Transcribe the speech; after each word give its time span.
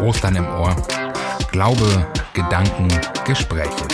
Ostern 0.00 0.36
im 0.36 0.46
Ohr. 0.46 0.76
Glaube, 1.50 2.06
Gedanken, 2.32 2.88
Gespräche. 3.26 3.84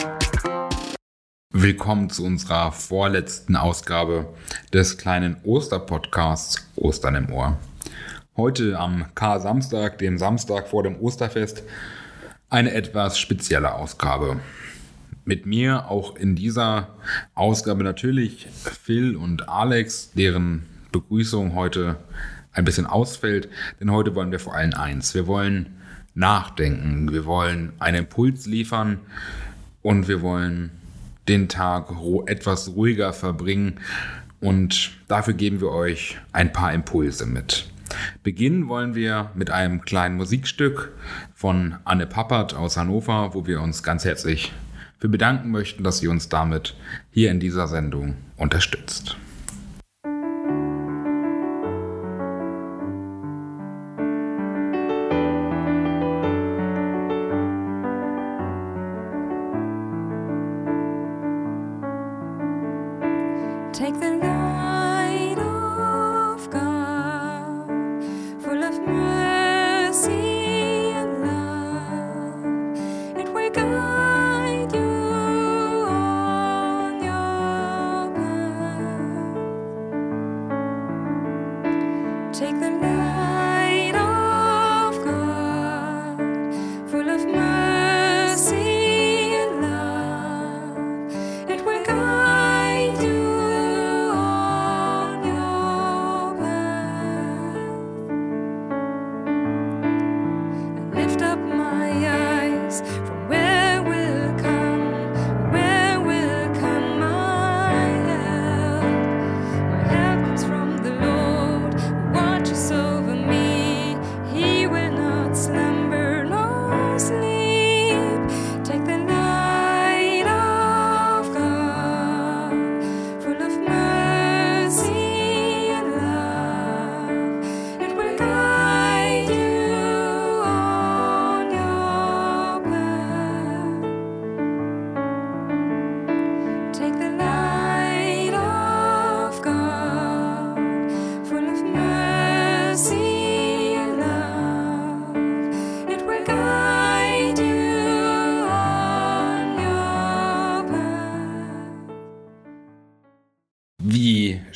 Willkommen 1.50 2.10
zu 2.10 2.26
unserer 2.26 2.73
vorletzten 2.73 3.57
Ausgabe 3.57 4.26
des 4.70 4.98
kleinen 4.98 5.38
Osterpodcasts 5.44 6.68
Ostern 6.76 7.14
im 7.14 7.32
Ohr. 7.32 7.56
Heute 8.36 8.79
am 8.79 9.06
K-Samstag, 9.14 9.96
dem 9.96 10.18
Samstag 10.18 10.68
vor 10.68 10.82
dem 10.82 11.00
Osterfest, 11.00 11.62
eine 12.50 12.75
etwas 12.75 13.18
spezielle 13.18 13.73
Ausgabe. 13.75 14.41
Mit 15.25 15.46
mir 15.46 15.89
auch 15.91 16.16
in 16.16 16.36
dieser 16.36 16.89
Ausgabe 17.34 17.82
natürlich 17.82 18.46
Phil 18.82 19.16
und 19.16 19.48
Alex, 19.48 20.12
deren 20.12 20.66
Begrüßung 20.93 21.55
heute 21.55 21.96
ein 22.52 22.66
bisschen 22.66 22.86
ausfällt, 22.86 23.48
denn 23.80 23.91
heute 23.91 24.14
wollen 24.14 24.30
wir 24.30 24.39
vor 24.39 24.55
allem 24.55 24.75
eins. 24.75 25.14
Wir 25.14 25.27
wollen 25.27 25.75
nachdenken, 26.14 27.12
wir 27.12 27.25
wollen 27.25 27.72
einen 27.79 28.04
Impuls 28.04 28.46
liefern 28.46 29.00
und 29.82 30.08
wir 30.08 30.22
wollen 30.22 30.70
den 31.29 31.48
Tag 31.48 31.93
etwas 32.27 32.75
ruhiger 32.77 33.12
verbringen 33.12 33.80
und 34.41 34.92
dafür 35.09 35.34
geben 35.34 35.61
wir 35.61 35.70
euch 35.70 36.19
ein 36.33 36.53
paar 36.53 36.73
Impulse 36.73 37.27
mit. 37.27 37.66
Beginnen 38.23 38.69
wollen 38.69 38.95
wir 38.95 39.30
mit 39.34 39.51
einem 39.51 39.83
kleinen 39.83 40.16
Musikstück 40.16 40.92
von 41.34 41.77
Anne 41.84 42.06
Pappert 42.06 42.55
aus 42.55 42.77
Hannover, 42.77 43.34
wo 43.34 43.47
wir 43.47 43.61
uns 43.61 43.83
ganz 43.83 44.05
herzlich 44.05 44.53
für 44.98 45.09
bedanken 45.09 45.51
möchten, 45.51 45.84
dass 45.84 45.98
sie 45.98 46.09
uns 46.09 46.28
damit 46.28 46.77
hier 47.11 47.31
in 47.31 47.41
dieser 47.41 47.69
Sendung 47.69 48.17
unterstützt. 48.37 49.17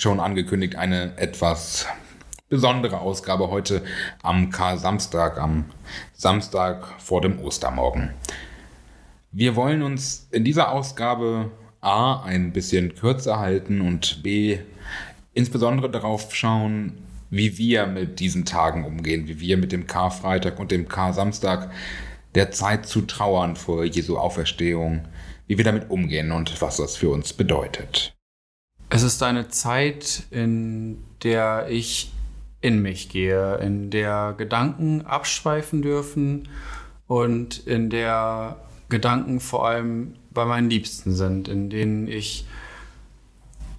Schon 0.09 0.21
angekündigt, 0.21 0.75
eine 0.77 1.19
etwas 1.19 1.87
besondere 2.49 2.99
Ausgabe 2.99 3.51
heute 3.51 3.85
am 4.23 4.49
Kar-Samstag, 4.49 5.39
am 5.39 5.67
Samstag 6.15 6.99
vor 6.99 7.21
dem 7.21 7.39
Ostermorgen. 7.41 8.15
Wir 9.33 9.55
wollen 9.55 9.83
uns 9.83 10.27
in 10.31 10.47
dieser 10.47 10.73
Ausgabe 10.73 11.51
A 11.83 12.23
ein 12.23 12.55
bisschen 12.55 12.95
kürzer 12.95 13.39
halten 13.39 13.83
und 13.83 14.23
B 14.23 14.61
insbesondere 15.35 15.91
darauf 15.91 16.35
schauen, 16.35 16.95
wie 17.29 17.59
wir 17.59 17.87
mit 17.87 18.19
diesen 18.19 18.47
Tagen 18.47 18.87
umgehen, 18.87 19.29
wie 19.29 19.41
wir 19.41 19.59
mit 19.59 19.73
dem 19.73 19.87
Karfreitag 19.87 20.59
und 20.59 20.71
dem 20.71 20.89
Kar-Samstag 20.89 21.71
der 22.35 22.51
Zeit 22.51 22.87
zu 22.87 23.03
trauern 23.03 23.57
vor 23.57 23.85
Jesu 23.85 24.17
Auferstehung, 24.17 25.07
wie 25.49 25.59
wir 25.59 25.67
damit 25.67 25.91
umgehen 25.91 26.33
und 26.33 26.63
was 26.63 26.79
das 26.79 26.97
für 26.97 27.11
uns 27.11 27.35
bedeutet. 27.35 28.18
Es 28.91 29.03
ist 29.03 29.23
eine 29.23 29.49
Zeit, 29.49 30.23
in 30.31 31.05
der 31.23 31.67
ich 31.69 32.11
in 32.61 32.81
mich 32.81 33.11
gehe, 33.11 33.57
in 33.57 33.91
der 33.91 34.35
Gedanken 34.37 35.03
abschweifen 35.03 35.83
dürfen 35.83 36.49
und 37.07 37.67
in 37.67 37.91
der 37.91 38.57
Gedanken 38.89 39.41
vor 39.41 39.67
allem 39.69 40.15
bei 40.31 40.47
meinen 40.47 40.71
Liebsten 40.71 41.15
sind, 41.15 41.49
in 41.49 41.69
denen 41.69 42.09
ich 42.09 42.47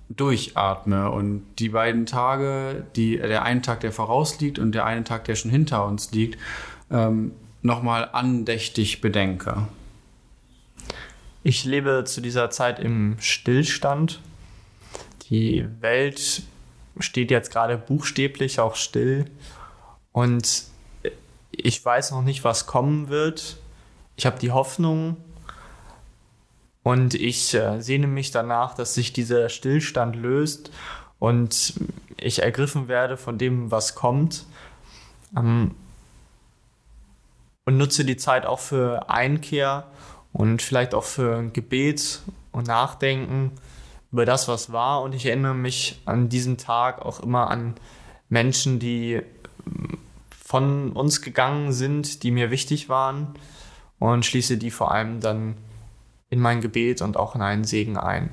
durchatme 0.10 1.10
und 1.10 1.44
die 1.58 1.70
beiden 1.70 2.06
Tage, 2.06 2.86
die, 2.96 3.18
der 3.18 3.44
einen 3.44 3.64
Tag, 3.64 3.80
der 3.80 3.92
vorausliegt 3.92 4.60
und 4.60 4.74
der 4.74 4.86
eine 4.86 5.04
Tag, 5.04 5.26
der 5.26 5.36
schon 5.36 5.52
hinter 5.52 5.86
uns 5.86 6.12
liegt, 6.12 6.40
ähm, 6.92 7.32
nochmal 7.62 8.10
andächtig 8.12 9.02
bedenke. 9.02 9.68
Ich 11.44 11.66
lebe 11.66 12.04
zu 12.06 12.22
dieser 12.22 12.50
Zeit 12.50 12.80
im 12.80 13.16
Stillstand 13.20 14.22
die 15.30 15.66
Welt 15.82 16.44
steht 17.00 17.32
jetzt 17.32 17.52
gerade 17.52 17.78
buchstäblich 17.78 18.60
auch 18.60 18.76
still 18.76 19.26
und 20.12 20.66
ich 21.52 21.84
weiß 21.84 22.12
noch 22.12 22.22
nicht, 22.22 22.44
was 22.44 22.66
kommen 22.66 23.10
wird. 23.10 23.58
Ich 24.16 24.26
habe 24.26 24.40
die 24.40 24.52
Hoffnung 24.52 25.18
und 26.84 27.14
ich 27.14 27.54
äh, 27.54 27.82
sehne 27.82 28.08
mich 28.08 28.32
danach, 28.32 28.74
dass 28.74 28.94
sich 28.94 29.14
dieser 29.14 29.50
Stillstand 29.50 30.16
löst 30.16 30.72
und 31.20 31.74
ich 32.18 32.42
ergriffen 32.42 32.88
werde 32.88 33.18
von 33.18 33.38
dem, 33.38 33.72
was 33.72 33.96
kommt. 33.96 34.46
Ähm, 35.38 35.76
und 37.66 37.78
nutze 37.78 38.04
die 38.04 38.18
Zeit 38.18 38.46
auch 38.46 38.60
für 38.60 39.10
Einkehr 39.10 39.86
und 40.34 40.62
vielleicht 40.62 40.96
auch 40.96 41.04
für 41.04 41.44
Gebet 41.52 42.22
und 42.52 42.68
Nachdenken 42.68 43.52
über 44.12 44.26
das, 44.26 44.48
was 44.48 44.72
war. 44.72 45.02
Und 45.02 45.14
ich 45.14 45.26
erinnere 45.26 45.56
mich 45.56 46.02
an 46.06 46.30
diesen 46.30 46.58
Tag 46.58 47.02
auch 47.02 47.20
immer 47.20 47.50
an 47.50 47.76
Menschen, 48.30 48.80
die 48.80 49.22
ähm, 49.66 49.98
von 50.30 50.92
uns 50.94 51.22
gegangen 51.22 51.74
sind, 51.74 52.24
die 52.24 52.32
mir 52.32 52.52
wichtig 52.52 52.90
waren 52.90 53.36
und 54.00 54.26
schließe 54.26 54.58
die 54.58 54.72
vor 54.72 54.92
allem 54.92 55.20
dann 55.20 55.56
in 56.30 56.40
mein 56.40 56.62
Gebet 56.62 57.02
und 57.02 57.18
auch 57.18 57.36
in 57.36 57.42
einen 57.42 57.64
Segen 57.64 57.98
ein. 57.98 58.32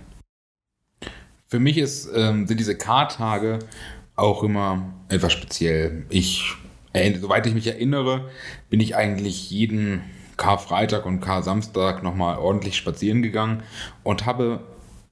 Für 1.47 1.59
mich 1.59 1.79
ist, 1.79 2.09
ähm, 2.15 2.47
sind 2.47 2.59
diese 2.59 2.77
Kartage 2.77 3.59
auch 4.17 4.43
immer 4.43 4.95
etwas 5.09 5.33
speziell. 5.33 6.07
Ich, 6.09 6.55
soweit 7.21 7.47
ich 7.47 7.55
mich 7.55 7.67
erinnere, 7.67 8.31
bin 8.71 8.81
ich 8.81 8.97
eigentlich 8.97 9.51
jeden 9.51 10.03
Karfreitag 10.37 11.07
und 11.07 11.21
Kar-Samstag 11.21 12.03
nochmal 12.03 12.39
ordentlich 12.39 12.77
spazieren 12.77 13.23
gegangen 13.23 13.63
und 14.03 14.27
habe 14.27 14.61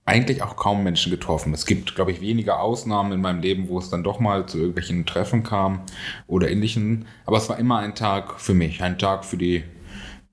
eigentlich 0.07 0.43
auch 0.43 0.57
kaum 0.57 0.83
Menschen 0.83 1.11
getroffen. 1.11 1.55
Es 1.55 1.65
gibt, 1.65 1.95
glaube 1.95 2.13
ich, 2.13 2.21
wenige 2.21 2.59
Ausnahmen 2.59 3.13
in 3.13 3.21
meinem 3.21 3.41
Leben, 3.41 3.69
wo 3.69 3.79
es 3.79 3.89
dann 3.89 4.05
doch 4.05 4.21
mal 4.21 4.47
zu 4.47 4.59
irgendwelchen 4.59 5.07
Treffen 5.07 5.43
kam 5.43 5.83
oder 6.27 6.51
ähnlichen. 6.51 7.07
Aber 7.25 7.39
es 7.39 7.49
war 7.49 7.59
immer 7.59 7.79
ein 7.79 7.95
Tag 7.95 8.39
für 8.41 8.55
mich, 8.55 8.83
ein 8.83 8.99
Tag 8.99 9.25
für 9.25 9.39
die 9.39 9.65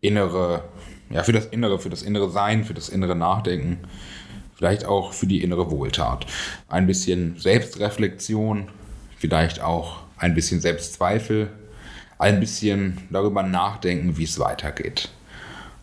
innere, 0.01 0.65
ja, 1.09 1.23
für 1.23 1.31
das 1.31 1.45
Innere, 1.45 1.79
für 1.79 1.89
das 1.89 2.01
innere 2.01 2.29
Sein, 2.29 2.65
für 2.65 2.73
das 2.73 2.89
innere 2.89 3.15
Nachdenken, 3.15 3.79
vielleicht 4.55 4.85
auch 4.85 5.13
für 5.13 5.27
die 5.27 5.41
innere 5.41 5.71
Wohltat. 5.71 6.25
Ein 6.67 6.85
bisschen 6.85 7.37
Selbstreflexion, 7.37 8.67
vielleicht 9.17 9.61
auch 9.61 10.01
ein 10.17 10.35
bisschen 10.35 10.59
Selbstzweifel, 10.59 11.49
ein 12.17 12.39
bisschen 12.39 12.97
darüber 13.09 13.41
nachdenken, 13.41 14.17
wie 14.17 14.25
es 14.25 14.37
weitergeht. 14.37 15.09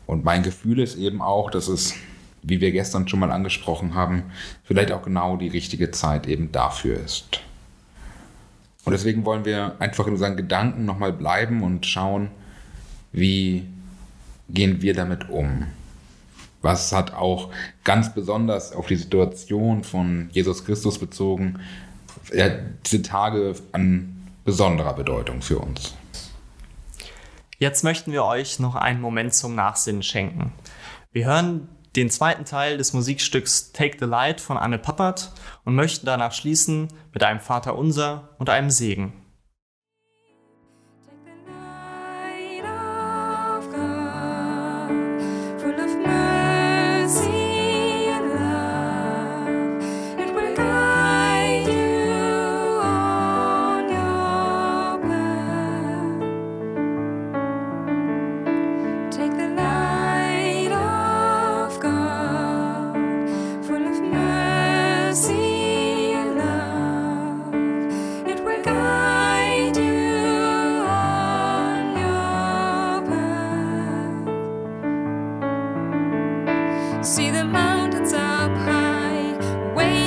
Und 0.07 0.25
mein 0.25 0.43
Gefühl 0.43 0.79
ist 0.79 0.97
eben 0.97 1.21
auch, 1.21 1.51
dass 1.51 1.69
es, 1.69 1.95
wie 2.43 2.61
wir 2.61 2.73
gestern 2.73 3.09
schon 3.09 3.21
mal 3.21 3.31
angesprochen 3.31 3.95
haben, 3.95 4.25
vielleicht 4.65 4.93
auch 4.93 5.03
genau 5.03 5.37
die 5.37 5.49
richtige 5.49 5.91
Zeit 5.91 6.27
eben 6.27 6.53
dafür 6.53 6.99
ist. 6.99 7.41
Und 8.85 8.93
deswegen 8.93 9.25
wollen 9.25 9.45
wir 9.45 9.77
einfach 9.81 10.07
in 10.07 10.15
unseren 10.15 10.37
Gedanken 10.37 10.85
nochmal 10.85 11.13
bleiben 11.13 11.63
und 11.63 11.85
schauen, 11.85 12.31
wie 13.13 13.67
gehen 14.49 14.81
wir 14.81 14.95
damit 14.95 15.29
um. 15.29 15.67
Was 16.63 16.93
hat 16.93 17.15
auch 17.15 17.51
ganz 17.85 18.15
besonders 18.15 18.73
auf 18.73 18.87
die 18.87 18.97
Situation 18.97 19.85
von 19.85 20.29
Jesus 20.33 20.65
Christus 20.65 20.99
bezogen, 20.99 21.61
diese 22.85 23.03
Tage 23.03 23.55
an 23.73 24.15
besonderer 24.45 24.95
Bedeutung 24.95 25.43
für 25.43 25.59
uns. 25.59 25.95
Jetzt 27.59 27.85
möchten 27.85 28.13
wir 28.13 28.25
euch 28.25 28.59
noch 28.59 28.75
einen 28.75 29.01
Moment 29.01 29.35
zum 29.35 29.55
Nachsinnen 29.55 30.03
schenken. 30.03 30.53
Wir 31.13 31.27
hören 31.27 31.69
den 31.97 32.11
zweiten 32.11 32.45
Teil 32.45 32.79
des 32.79 32.93
Musikstücks 32.93 33.73
Take 33.73 33.97
the 33.99 34.05
Light 34.05 34.41
von 34.41 34.57
Anne 34.57 34.79
Pappert 34.79 35.33
und 35.65 35.75
möchten 35.75 36.07
danach 36.07 36.33
schließen 36.33 36.89
mit 37.13 37.23
einem 37.23 37.41
Vater 37.41 37.77
Unser 37.77 38.31
und 38.39 38.51
einem 38.51 38.71
Segen. 38.71 39.13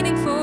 meaningful. 0.01 0.40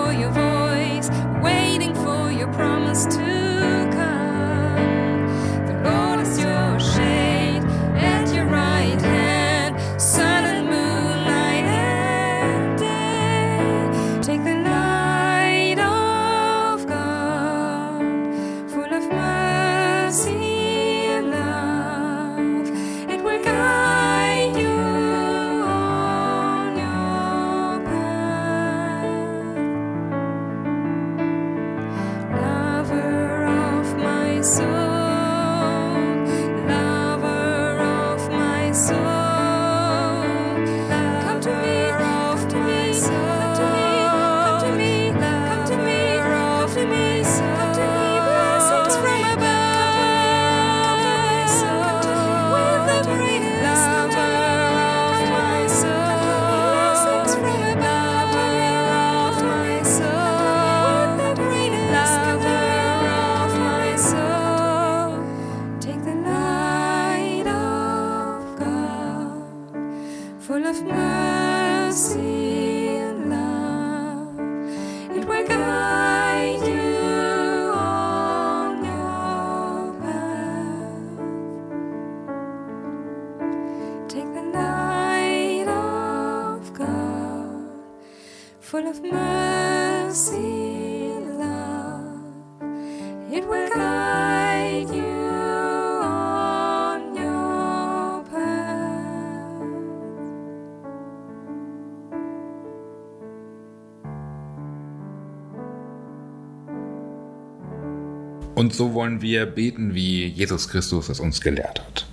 Und 108.59 108.75
so 108.75 108.93
wollen 108.93 109.23
wir 109.23 109.47
beten, 109.47 109.95
wie 109.95 110.27
Jesus 110.27 110.69
Christus 110.69 111.09
es 111.09 111.21
uns 111.21 111.41
gelehrt 111.41 111.81
hat. 111.81 112.09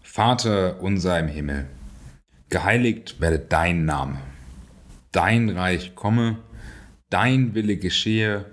Vater 0.00 0.80
unser 0.80 1.20
im 1.20 1.28
Himmel, 1.28 1.66
geheiligt 2.48 3.20
werde 3.20 3.40
dein 3.40 3.84
Name. 3.84 4.16
Dein 5.12 5.50
Reich 5.50 5.94
komme, 5.94 6.38
dein 7.10 7.54
Wille 7.54 7.76
geschehe, 7.76 8.46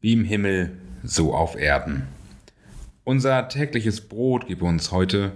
wie 0.00 0.14
im 0.14 0.24
Himmel, 0.24 0.72
so 1.04 1.32
auf 1.32 1.54
Erden. 1.54 2.08
Unser 3.04 3.48
tägliches 3.48 4.00
Brot 4.00 4.48
gib 4.48 4.62
uns 4.62 4.90
heute 4.90 5.30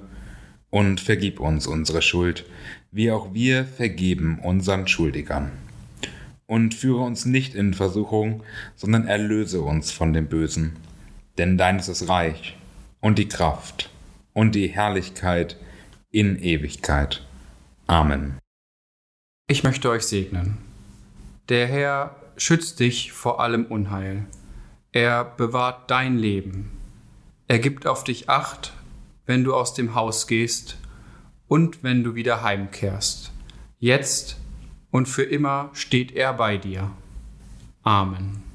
und 0.70 1.01
vergib 1.01 1.39
uns 1.39 1.69
unsere 1.69 2.03
Schuld, 2.03 2.46
wie 2.91 3.13
auch 3.13 3.32
wir 3.32 3.65
vergeben 3.65 4.41
unseren 4.43 4.89
Schuldigern. 4.89 5.53
Und 6.46 6.75
führe 6.75 7.05
uns 7.05 7.27
nicht 7.27 7.55
in 7.55 7.75
Versuchung, 7.75 8.43
sondern 8.75 9.06
erlöse 9.06 9.60
uns 9.60 9.93
von 9.93 10.13
dem 10.13 10.27
Bösen 10.27 10.72
denn 11.38 11.58
dein 11.58 11.78
ist 11.78 11.88
das 11.88 12.08
Reich 12.08 12.56
und 13.00 13.19
die 13.19 13.28
Kraft 13.28 13.90
und 14.32 14.55
die 14.55 14.69
Herrlichkeit 14.69 15.56
in 16.10 16.36
Ewigkeit. 16.38 17.26
Amen. 17.86 18.38
Ich 19.48 19.62
möchte 19.62 19.90
euch 19.90 20.02
segnen. 20.02 20.58
Der 21.48 21.66
Herr 21.66 22.16
schützt 22.36 22.81
dich 22.81 23.12
vor 23.12 23.40
allem 23.40 23.66
Unheil. 23.66 24.26
Er 24.93 25.24
bewahrt 25.24 25.90
dein 25.90 26.19
Leben. 26.19 26.70
Er 27.48 27.58
gibt 27.58 27.86
auf 27.86 28.02
dich 28.02 28.28
acht, 28.28 28.72
wenn 29.24 29.44
du 29.44 29.55
aus 29.55 29.74
dem 29.74 29.94
Haus 29.94 30.26
gehst 30.26 30.78
und 31.46 31.82
wenn 31.82 32.02
du 32.02 32.14
wieder 32.14 32.43
heimkehrst. 32.43 33.31
Jetzt 33.78 34.36
und 34.90 35.06
für 35.06 35.22
immer 35.22 35.70
steht 35.74 36.12
er 36.12 36.32
bei 36.32 36.56
dir. 36.56 36.90
Amen. 37.82 38.45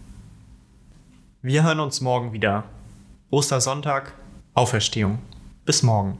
Wir 1.43 1.63
hören 1.63 1.79
uns 1.79 2.01
morgen 2.01 2.33
wieder. 2.33 2.65
Ostersonntag, 3.31 4.13
Auferstehung. 4.53 5.17
Bis 5.65 5.81
morgen. 5.81 6.19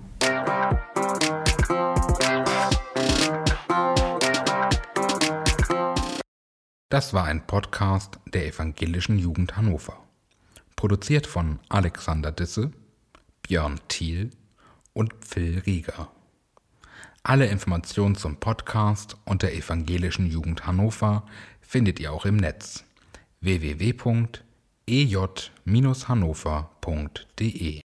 Das 6.90 7.13
war 7.13 7.25
ein 7.25 7.46
Podcast 7.46 8.20
der 8.34 8.48
Evangelischen 8.48 9.20
Jugend 9.20 9.56
Hannover. 9.56 9.96
Produziert 10.75 11.28
von 11.28 11.60
Alexander 11.70 12.32
Disse, 12.32 12.72
Björn 13.44 13.80
Thiel 13.90 14.32
und 14.94 15.13
Phil 15.24 15.60
Rieger. 15.60 16.08
Alle 17.22 17.46
Informationen 17.46 18.16
zum 18.16 18.38
Podcast 18.38 19.18
und 19.25 19.44
der 19.44 19.54
Evangelischen 19.54 20.25
Jugend 20.25 20.66
Hannover 20.66 21.28
findet 21.62 22.00
ihr 22.00 22.12
auch 22.12 22.25
im 22.25 22.38
Netz 22.38 22.84
www 23.42 23.94
ej-hannover.de 24.88 27.80